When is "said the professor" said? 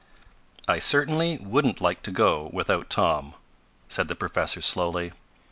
3.87-4.59